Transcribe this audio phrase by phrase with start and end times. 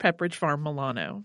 [0.00, 1.24] Pepperidge Farm Milano.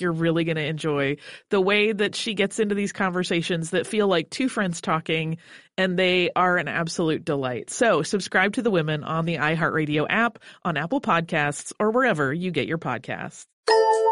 [0.01, 1.17] you're really going to enjoy
[1.49, 5.37] the way that she gets into these conversations that feel like two friends talking,
[5.77, 7.69] and they are an absolute delight.
[7.69, 12.51] So subscribe to the women on the iHeartRadio app, on Apple Podcasts, or wherever you
[12.51, 13.45] get your podcasts.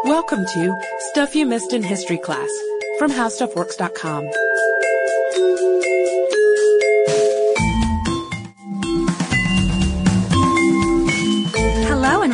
[0.04, 0.80] Welcome to
[1.10, 2.48] Stuff You Missed in History Class
[2.98, 4.49] from HowStuffWorks.com.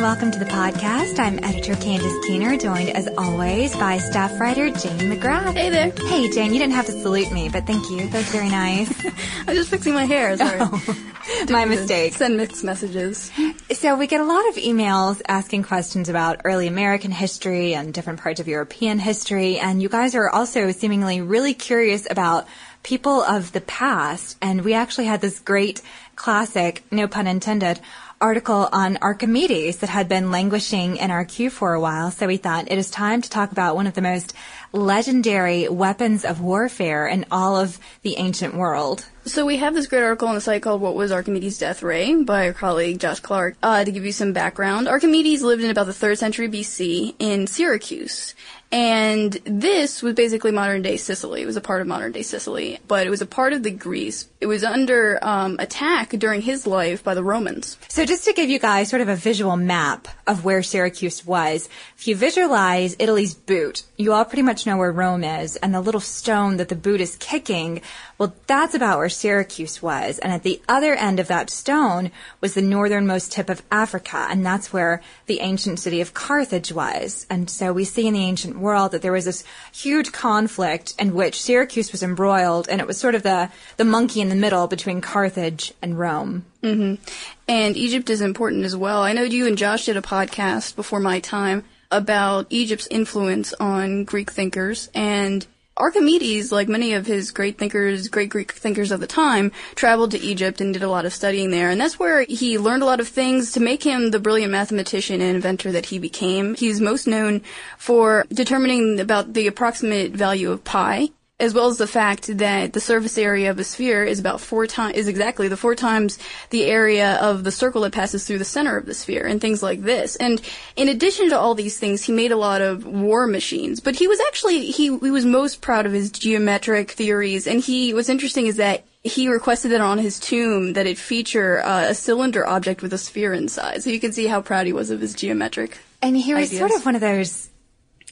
[0.07, 1.19] welcome to the podcast.
[1.19, 5.53] I'm editor Candace Keener, joined as always by staff writer Jane McGrath.
[5.53, 5.91] Hey there.
[5.91, 8.07] Hey Jane, you didn't have to salute me, but thank you.
[8.07, 8.89] That was very nice.
[9.05, 10.37] I was just fixing my hair.
[10.37, 10.59] Sorry.
[10.61, 11.11] Oh,
[11.49, 12.13] my mistake.
[12.13, 13.29] Send mixed messages.
[13.73, 18.21] So we get a lot of emails asking questions about early American history and different
[18.21, 22.47] parts of European history, and you guys are also seemingly really curious about
[22.81, 24.37] people of the past.
[24.41, 25.81] And we actually had this great
[26.15, 27.81] classic, no pun intended,
[28.19, 32.11] article on Archimedes that had been languishing in our queue for a while.
[32.11, 34.33] So we thought it is time to talk about one of the most
[34.73, 39.05] legendary weapons of warfare in all of the ancient world.
[39.25, 42.15] So we have this great article on the site called "What Was Archimedes' Death Ray"
[42.23, 43.57] by our colleague Josh Clark.
[43.61, 47.45] Uh, to give you some background, Archimedes lived in about the third century BC in
[47.45, 48.35] Syracuse,
[48.71, 51.41] and this was basically modern day Sicily.
[51.41, 53.71] It was a part of modern day Sicily, but it was a part of the
[53.71, 54.27] Greece.
[54.41, 57.77] It was under um, attack during his life by the Romans.
[57.87, 61.69] So just to give you guys sort of a visual map of where Syracuse was,
[61.97, 65.81] if you visualize Italy's boot, you all pretty much know where Rome is, and the
[65.81, 67.81] little stone that the boot is kicking,
[68.17, 70.19] well, that's about where Syracuse was.
[70.19, 72.11] And at the other end of that stone
[72.41, 77.25] was the northernmost tip of Africa, and that's where the ancient city of Carthage was.
[77.29, 81.13] And so we see in the ancient world that there was this huge conflict in
[81.13, 84.67] which Syracuse was embroiled, and it was sort of the, the monkey in the middle
[84.67, 86.45] between Carthage and Rome.
[86.63, 87.01] Mm-hmm.
[87.47, 89.01] And Egypt is important as well.
[89.01, 94.03] I know you and Josh did a podcast before my time about Egypt's influence on
[94.03, 95.45] Greek thinkers and
[95.77, 100.19] Archimedes, like many of his great thinkers, great Greek thinkers of the time, traveled to
[100.19, 101.69] Egypt and did a lot of studying there.
[101.69, 105.21] And that's where he learned a lot of things to make him the brilliant mathematician
[105.21, 106.55] and inventor that he became.
[106.55, 107.41] He's most known
[107.77, 111.09] for determining about the approximate value of pi
[111.39, 114.65] as well as the fact that the surface area of a sphere is about four
[114.65, 116.17] times is exactly the four times
[116.49, 119.61] the area of the circle that passes through the center of the sphere and things
[119.61, 120.15] like this.
[120.15, 120.41] And
[120.75, 123.79] in addition to all these things, he made a lot of war machines.
[123.79, 127.45] But he was actually he, he was most proud of his geometric theories.
[127.45, 131.61] And he what's interesting is that he requested that on his tomb that it feature
[131.63, 133.83] uh, a cylinder object with a sphere inside.
[133.83, 135.77] So you can see how proud he was of his geometric.
[136.01, 136.59] And he was ideas.
[136.59, 137.49] sort of one of those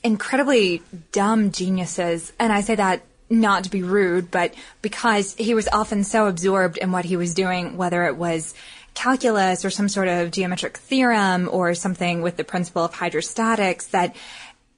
[0.03, 2.31] incredibly dumb geniuses.
[2.39, 6.77] And I say that not to be rude, but because he was often so absorbed
[6.77, 8.53] in what he was doing, whether it was
[8.93, 14.15] calculus or some sort of geometric theorem or something with the principle of hydrostatics that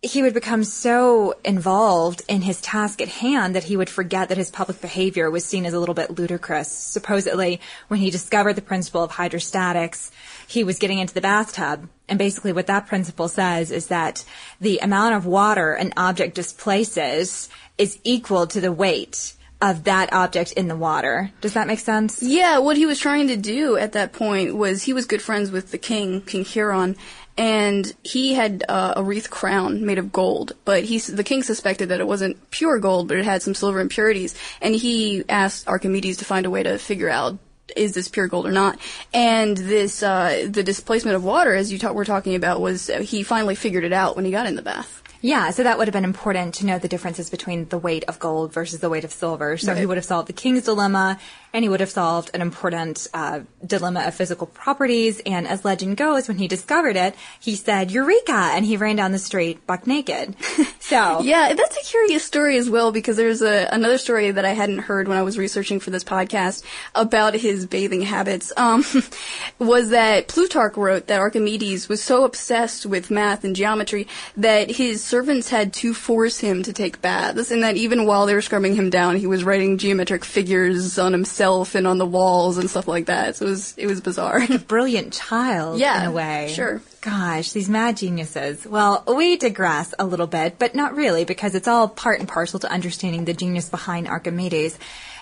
[0.01, 4.37] he would become so involved in his task at hand that he would forget that
[4.37, 6.71] his public behavior was seen as a little bit ludicrous.
[6.71, 10.11] Supposedly, when he discovered the principle of hydrostatics,
[10.47, 11.89] he was getting into the bathtub.
[12.07, 14.23] And basically what that principle says is that
[14.61, 20.51] the amount of water an object displaces is equal to the weight of that object
[20.53, 21.31] in the water.
[21.41, 22.21] Does that make sense?
[22.21, 25.51] Yeah, what he was trying to do at that point was he was good friends
[25.51, 26.95] with the king, King Hieron,
[27.37, 30.53] and he had uh, a wreath crown made of gold.
[30.65, 33.79] But he, the king suspected that it wasn't pure gold, but it had some silver
[33.79, 37.37] impurities, and he asked Archimedes to find a way to figure out
[37.75, 38.79] is this pure gold or not?
[39.13, 42.99] And this, uh, the displacement of water, as you ta- were talking about, was uh,
[42.99, 45.03] he finally figured it out when he got in the bath.
[45.21, 48.19] Yeah, so that would have been important to know the differences between the weight of
[48.19, 49.57] gold versus the weight of silver.
[49.57, 49.79] So Right.
[49.79, 51.17] he would have solved the king's dilemma,
[51.57, 55.19] and he would have solved an important uh, dilemma of physical properties.
[55.25, 59.11] And as legend goes, when he discovered it, he said "Eureka!" and he ran down
[59.11, 60.35] the street buck naked.
[60.79, 64.53] So Yeah, that's a curious story as well because there's a, another story that I
[64.53, 66.63] hadn't heard when I was researching for this podcast
[66.95, 68.53] about his bathing habits.
[68.55, 68.85] Um,
[69.59, 74.07] was that Plutarch wrote that Archimedes was so obsessed with math and geometry
[74.37, 78.33] that his servants had to force him to take baths, and that even while they
[78.33, 82.57] were scrubbing him down, he was writing geometric figures on himself and on the walls
[82.57, 83.35] and stuff like that.
[83.35, 84.41] So it was it was bizarre.
[84.49, 86.51] a brilliant child Yeah, in a way.
[86.53, 86.81] sure.
[87.01, 88.65] Gosh, these mad geniuses.
[88.65, 92.59] Well, we digress a little bit, but not really because it's all part and parcel
[92.59, 94.77] to understanding the genius behind Archimedes.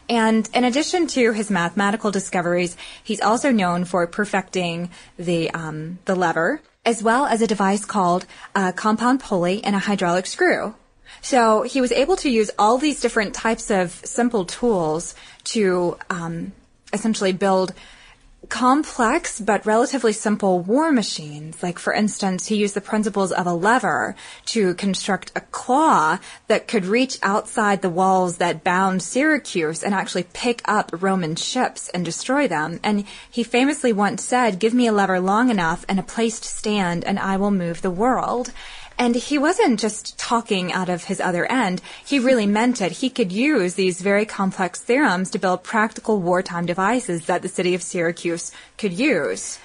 [0.10, 6.16] And in addition to his mathematical discoveries, he's also known for perfecting the um, the
[6.16, 10.76] lever, as well as a device called a compound pulley and a hydraulic screw.
[11.22, 16.52] So he was able to use all these different types of simple tools to um,
[16.94, 17.74] essentially build
[18.46, 21.62] complex but relatively simple war machines.
[21.62, 24.16] Like, for instance, he used the principles of a lever
[24.48, 30.24] to construct a claw that could reach outside the walls that bound Syracuse and actually
[30.34, 32.80] pick up Roman ships and destroy them.
[32.84, 36.48] And he famously once said, Give me a lever long enough and a place to
[36.48, 38.52] stand, and I will move the world.
[38.98, 41.82] And he wasn't just talking out of his other end.
[42.06, 42.94] He really meant it.
[42.94, 47.76] He could use these very complex theorems to build practical wartime devices that the city
[47.76, 49.60] of Syracuse could use.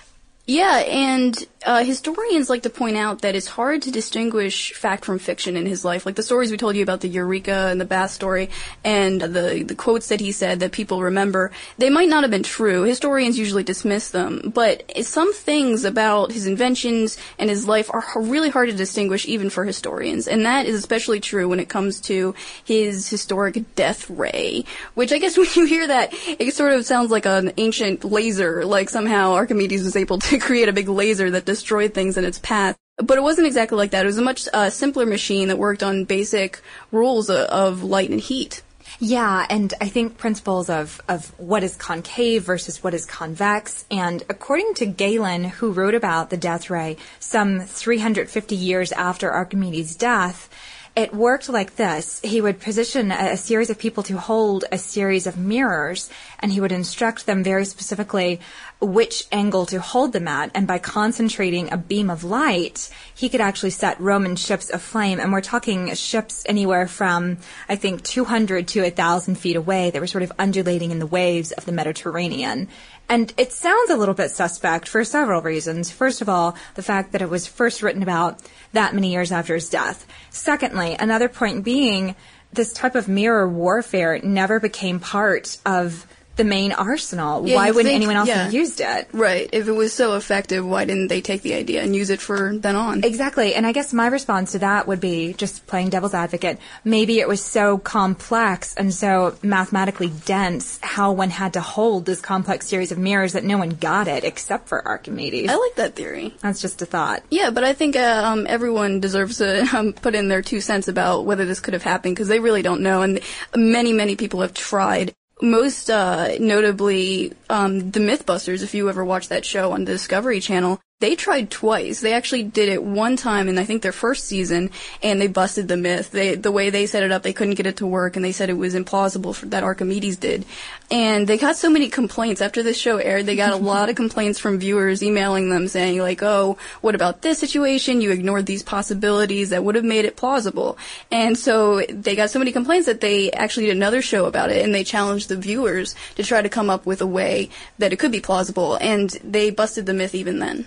[0.46, 5.18] Yeah, and uh, historians like to point out that it's hard to distinguish fact from
[5.18, 6.06] fiction in his life.
[6.06, 8.48] Like the stories we told you about the Eureka and the Bath story,
[8.82, 12.42] and the the quotes that he said that people remember, they might not have been
[12.42, 12.84] true.
[12.84, 18.48] Historians usually dismiss them, but some things about his inventions and his life are really
[18.48, 22.34] hard to distinguish even for historians, and that is especially true when it comes to
[22.64, 24.64] his historic death ray.
[24.94, 28.64] Which I guess when you hear that, it sort of sounds like an ancient laser,
[28.64, 32.38] like somehow Archimedes was able to create a big laser that destroyed things in its
[32.38, 32.76] path.
[32.96, 34.04] But it wasn't exactly like that.
[34.04, 36.60] It was a much uh, simpler machine that worked on basic
[36.92, 38.62] rules of, of light and heat.
[38.98, 43.86] Yeah, and I think principles of, of what is concave versus what is convex.
[43.90, 49.96] And according to Galen, who wrote about the death ray some 350 years after Archimedes'
[49.96, 50.50] death,
[50.96, 52.20] it worked like this.
[52.22, 56.10] He would position a, a series of people to hold a series of mirrors,
[56.40, 58.40] and he would instruct them very specifically
[58.80, 60.50] which angle to hold them at.
[60.54, 65.20] And by concentrating a beam of light, he could actually set Roman ships aflame.
[65.20, 67.38] And we're talking ships anywhere from,
[67.68, 71.52] I think, 200 to 1,000 feet away that were sort of undulating in the waves
[71.52, 72.68] of the Mediterranean.
[73.08, 75.90] And it sounds a little bit suspect for several reasons.
[75.90, 78.40] First of all, the fact that it was first written about
[78.72, 80.06] that many years after his death.
[80.30, 82.14] Secondly, another point being
[82.52, 86.06] this type of mirror warfare never became part of
[86.40, 87.46] the main arsenal.
[87.46, 88.44] Yeah, Why wouldn't think- anyone else yeah.
[88.44, 89.08] have used it?
[89.12, 89.48] Right.
[89.52, 92.56] If it was so effective, why didn't they take the idea and use it for
[92.56, 93.04] then on?
[93.04, 93.54] Exactly.
[93.54, 96.58] And I guess my response to that would be just playing devil's advocate.
[96.82, 102.22] Maybe it was so complex and so mathematically dense how one had to hold this
[102.22, 105.50] complex series of mirrors that no one got it except for Archimedes.
[105.50, 106.34] I like that theory.
[106.40, 107.22] That's just a thought.
[107.30, 110.88] Yeah, but I think uh, um, everyone deserves to um, put in their two cents
[110.88, 113.20] about whether this could have happened because they really don't know, and
[113.54, 115.14] many, many people have tried.
[115.42, 118.62] Most uh, notably, um, the MythBusters.
[118.62, 122.00] If you ever watched that show on the Discovery Channel, they tried twice.
[122.00, 124.70] They actually did it one time in I think their first season,
[125.02, 126.10] and they busted the myth.
[126.10, 128.32] They the way they set it up, they couldn't get it to work, and they
[128.32, 130.44] said it was implausible for, that Archimedes did.
[130.90, 133.24] And they got so many complaints after this show aired.
[133.24, 137.22] They got a lot of complaints from viewers emailing them saying like, "Oh, what about
[137.22, 138.02] this situation?
[138.02, 140.76] You ignored these possibilities that would have made it plausible."
[141.10, 144.62] And so they got so many complaints that they actually did another show about it,
[144.62, 147.98] and they challenged the viewers to try to come up with a way that it
[147.98, 150.66] could be plausible, and they busted the myth even then.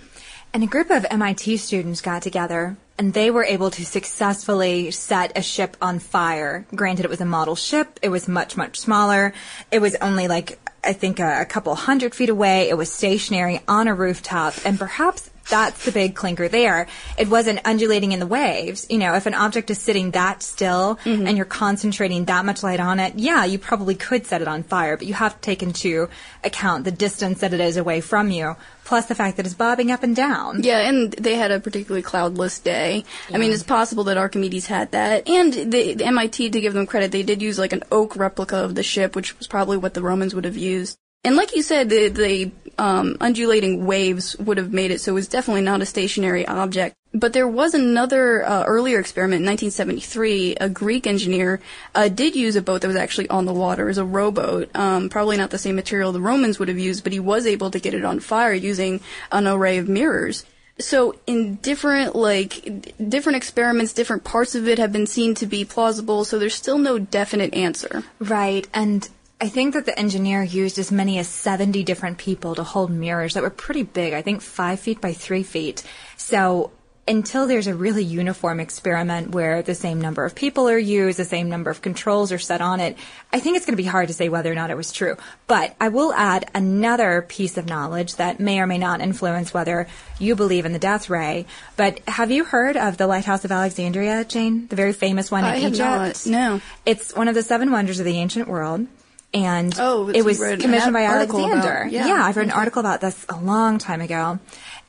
[0.54, 5.36] And a group of MIT students got together and they were able to successfully set
[5.36, 6.64] a ship on fire.
[6.72, 7.98] Granted, it was a model ship.
[8.02, 9.34] It was much, much smaller.
[9.72, 12.68] It was only like, I think a, couple hundred feet away.
[12.68, 16.86] It was stationary on a rooftop and perhaps that's the big clinker there.
[17.18, 18.86] It wasn't undulating in the waves.
[18.88, 21.26] You know, if an object is sitting that still Mm-hmm.
[21.26, 24.62] and you're concentrating that much light on it, yeah, you probably could set it on
[24.62, 26.08] fire, but you have to take into
[26.42, 29.90] account the distance that it is away from you, plus the fact that it's bobbing
[29.90, 30.62] up and down.
[30.62, 33.04] Yeah, and they had a particularly cloudless day.
[33.32, 35.28] I mean, it's possible that Archimedes had that.
[35.28, 38.56] And the, the MIT, to give them credit, they did use like an oak replica
[38.56, 40.98] of the ship, which was probably what the Romans would have used.
[41.24, 45.14] And like you said, the, the um, undulating waves would have made it so it
[45.14, 46.94] was definitely not a stationary object.
[47.12, 50.56] But there was another uh, earlier experiment in 1973.
[50.56, 51.60] A Greek engineer
[51.94, 54.74] uh, did use a boat that was actually on the water as a rowboat.
[54.74, 57.70] Um, probably not the same material the Romans would have used, but he was able
[57.70, 59.00] to get it on fire using
[59.30, 60.44] an array of mirrors.
[60.80, 65.64] So in different like different experiments, different parts of it have been seen to be
[65.64, 66.24] plausible.
[66.24, 68.02] So there's still no definite answer.
[68.18, 69.08] Right, and
[69.44, 73.34] I think that the engineer used as many as 70 different people to hold mirrors
[73.34, 75.82] that were pretty big, I think five feet by three feet.
[76.16, 76.70] So
[77.06, 81.26] until there's a really uniform experiment where the same number of people are used, the
[81.26, 82.96] same number of controls are set on it,
[83.34, 85.18] I think it's going to be hard to say whether or not it was true.
[85.46, 89.88] But I will add another piece of knowledge that may or may not influence whether
[90.18, 91.44] you believe in the death ray.
[91.76, 94.68] But have you heard of the Lighthouse of Alexandria, Jane?
[94.68, 96.26] The very famous one I in have Egypt?
[96.26, 96.60] not, no.
[96.86, 98.86] It's one of the seven wonders of the ancient world.
[99.34, 101.88] And Oh, it was you read an commissioned by article about- Alexander.
[101.90, 102.24] yeah.
[102.24, 104.38] I've read an article about this a long time ago.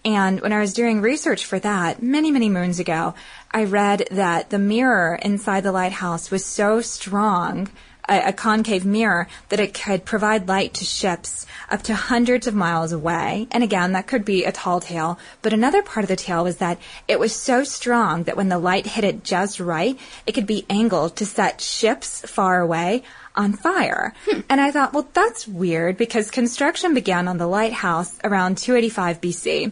[0.06, 3.16] And when I was doing research for that, many, many moons ago,
[3.52, 7.70] I read that the mirror inside the lighthouse was so strong,
[8.08, 12.54] a, a concave mirror, that it could provide light to ships up to hundreds of
[12.54, 13.48] miles away.
[13.50, 15.18] And again, that could be a tall tale.
[15.42, 18.60] But another part of the tale was that it was so strong that when the
[18.60, 19.98] light hit it just right,
[20.28, 23.02] it could be angled to set ships far away
[23.36, 24.13] on fire.
[24.50, 29.72] And I thought, well, that's weird because construction began on the lighthouse around 285 BC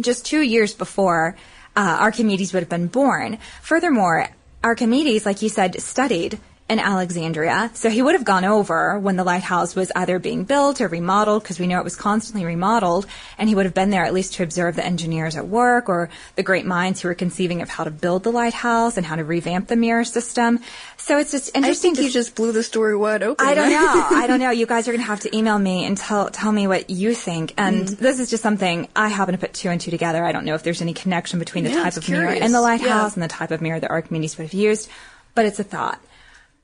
[0.00, 1.36] just two years before
[1.76, 3.38] uh, Archimedes would have been born.
[3.62, 4.28] Furthermore,
[4.62, 6.38] Archimedes, like you said, studied
[6.70, 10.80] in Alexandria, so he would have gone over when the lighthouse was either being built
[10.80, 14.04] or remodeled, because we know it was constantly remodeled, and he would have been there
[14.04, 17.60] at least to observe the engineers at work or the great minds who were conceiving
[17.60, 20.60] of how to build the lighthouse and how to revamp the mirror system.
[20.96, 21.90] So it's just interesting.
[21.90, 23.44] I think to you just blew the story wide open.
[23.46, 24.06] I don't know.
[24.16, 24.50] I don't know.
[24.50, 27.14] You guys are going to have to email me and tell tell me what you
[27.14, 27.52] think.
[27.58, 27.98] And Mm.
[27.98, 30.24] this is just something I happen to put two and two together.
[30.24, 32.44] I don't know if there's any connection between the Yeah, type of mirror curious.
[32.46, 33.14] in the lighthouse Yeah.
[33.14, 34.88] and the type of mirror that Archimedes would have used,
[35.34, 35.98] but it's a thought.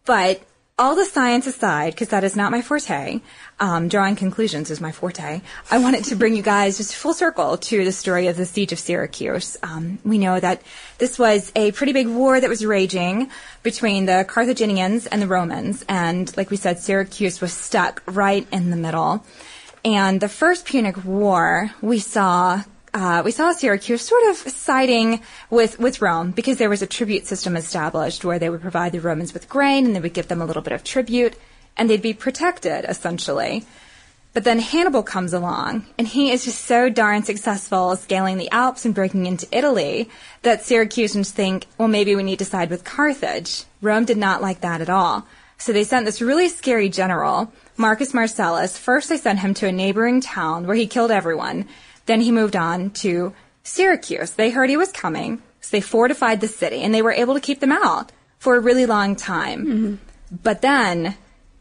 [0.06, 0.40] But
[0.78, 3.20] all the science aside, because that is not my forte,
[3.60, 5.40] um, drawing conclusions is my forte.
[5.70, 8.72] I wanted to bring you guys just full circle to the story of the siege
[8.72, 9.56] of Syracuse.
[9.62, 10.60] Um, we know that
[10.98, 13.30] this was a pretty big war that was raging
[13.62, 18.68] between the Carthaginians and the Romans, and like we said, Syracuse was stuck right in
[18.70, 19.24] the middle.
[19.82, 22.64] And the first Punic War, we saw
[22.96, 27.26] uh, we saw Syracuse sort of siding with, with Rome because there was a tribute
[27.26, 30.40] system established where they would provide the Romans with grain and they would give them
[30.40, 31.36] a little bit of tribute
[31.76, 33.66] and they'd be protected essentially.
[34.32, 38.86] But then Hannibal comes along and he is just so darn successful scaling the Alps
[38.86, 40.08] and breaking into Italy
[40.40, 43.64] that Syracusans think, well, maybe we need to side with Carthage.
[43.82, 45.26] Rome did not like that at all.
[45.58, 48.76] So they sent this really scary general, Marcus Marcellus.
[48.76, 51.66] First they sent him to a neighboring town where he killed everyone.
[52.06, 53.32] Then he moved on to
[53.62, 54.32] Syracuse.
[54.32, 57.40] They heard he was coming, so they fortified the city, and they were able to
[57.40, 59.66] keep them out for a really long time.
[59.66, 59.94] Mm-hmm.
[60.42, 61.16] But then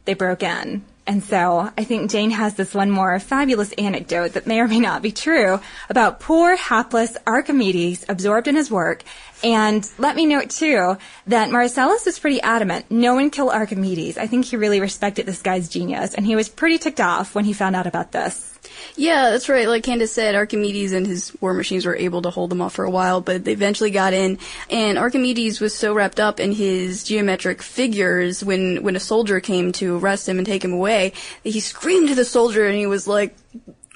[0.05, 0.85] they broke in.
[1.07, 4.79] And so I think Jane has this one more fabulous anecdote that may or may
[4.79, 9.03] not be true about poor, hapless Archimedes absorbed in his work.
[9.43, 10.97] And let me note too
[11.27, 12.89] that Marcellus was pretty adamant.
[12.89, 14.17] No one kill Archimedes.
[14.17, 17.45] I think he really respected this guy's genius and he was pretty ticked off when
[17.45, 18.54] he found out about this.
[18.95, 19.67] Yeah, that's right.
[19.67, 22.85] Like Candace said, Archimedes and his war machines were able to hold them off for
[22.85, 24.39] a while, but they eventually got in.
[24.69, 29.71] And Archimedes was so wrapped up in his geometric figures when, when a soldier came
[29.73, 31.13] to arrest him and take him away,
[31.43, 33.35] that he screamed to the soldier and he was like,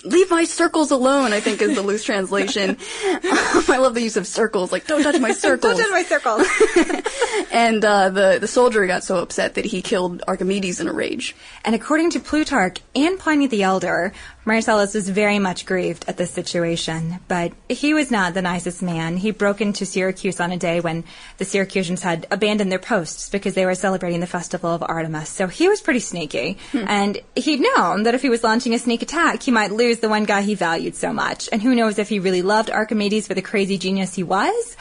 [0.06, 2.70] Leave my circles alone, I think is the loose translation.
[2.70, 2.78] Um,
[3.68, 5.78] I love the use of circles, like, don't touch my circles.
[5.78, 6.48] Touch my circles.
[7.52, 11.36] and uh, the, the soldier got so upset that he killed Archimedes in a rage.
[11.66, 14.14] And according to Plutarch and Pliny the Elder,
[14.50, 19.16] Marcellus was very much grieved at this situation, but he was not the nicest man.
[19.16, 21.04] He broke into Syracuse on a day when
[21.38, 25.30] the Syracusans had abandoned their posts because they were celebrating the festival of Artemis.
[25.30, 26.84] So he was pretty sneaky, hmm.
[26.88, 30.10] and he'd known that if he was launching a sneak attack, he might lose the
[30.10, 31.48] one guy he valued so much.
[31.52, 34.76] And who knows if he really loved Archimedes for the crazy genius he was,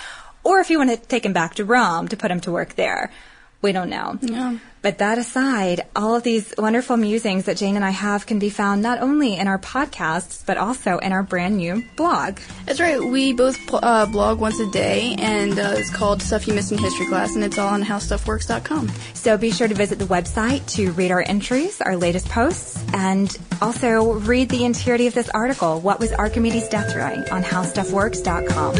[0.44, 2.74] or if he wanted to take him back to Rome to put him to work
[2.76, 3.12] there.
[3.60, 4.18] We don't know.
[4.22, 4.56] Yeah.
[4.80, 8.50] But that aside, all of these wonderful musings that Jane and I have can be
[8.50, 12.38] found not only in our podcasts, but also in our brand new blog.
[12.66, 13.02] That's right.
[13.02, 16.78] We both uh, blog once a day, and uh, it's called Stuff You Missed in
[16.78, 18.90] History Class, and it's all on HowStuffWorks.com.
[19.14, 23.36] So be sure to visit the website to read our entries, our latest posts, and
[23.60, 28.74] also read the entirety of this article, What Was Archimedes' Death Ray, on HowStuffWorks.com.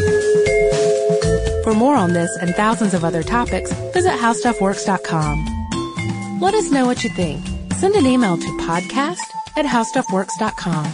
[1.63, 5.58] For more on this and thousands of other topics, visit HowStuffWorks.com.
[6.39, 7.45] Let us know what you think.
[7.73, 9.19] Send an email to podcast
[9.57, 10.85] at howstuffworks.com.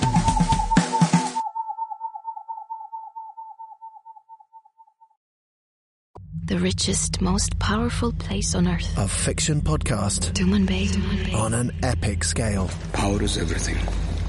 [6.46, 8.92] The richest, most powerful place on earth.
[8.98, 10.32] A fiction podcast.
[10.34, 11.34] Tumanbay.
[11.36, 12.70] On an epic scale.
[12.94, 13.78] Power is everything.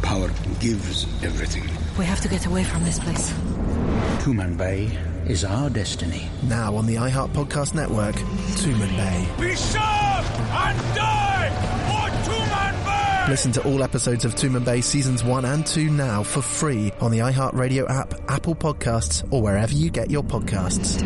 [0.02, 0.30] Power
[0.60, 1.64] gives everything.
[1.98, 3.32] We have to get away from this place.
[4.22, 6.28] Tumanbay is our destiny.
[6.42, 8.16] Now on the iHeart Podcast Network,
[8.60, 9.38] Tumanbay.
[9.38, 9.95] We serve
[10.38, 11.50] and die
[11.88, 13.28] for Tumanbay!
[13.28, 17.18] Listen to all episodes of Tumanbay seasons 1 and 2 now for free on the
[17.18, 21.02] iHeartRadio app, Apple Podcasts, or wherever you get your podcasts.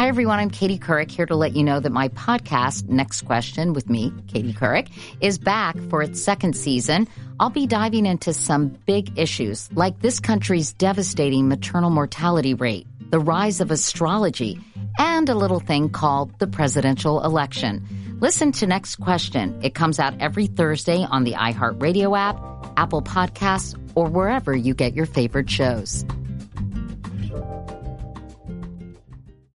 [0.00, 0.38] Hi, everyone.
[0.38, 4.10] I'm Katie Couric here to let you know that my podcast, Next Question with me,
[4.28, 4.88] Katie Couric,
[5.20, 7.06] is back for its second season.
[7.38, 13.20] I'll be diving into some big issues like this country's devastating maternal mortality rate, the
[13.20, 14.60] rise of astrology,
[14.98, 17.84] and a little thing called the presidential election.
[18.20, 19.58] Listen to Next Question.
[19.62, 22.38] It comes out every Thursday on the iHeartRadio app,
[22.76, 26.04] Apple Podcasts, or wherever you get your favorite shows.